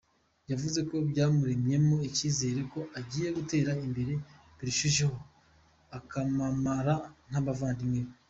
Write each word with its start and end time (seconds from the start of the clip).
Yavuze 0.51 0.79
ko 0.89 0.95
byamuremyemo 1.09 1.95
icyizere 2.09 2.59
ko 2.71 2.79
agiye 2.99 3.27
gutera 3.37 3.71
imbere 3.85 4.13
birushijeho 4.57 5.17
akamamara 5.97 6.95
nk’abavandimwe 7.29 7.99
be. 8.05 8.11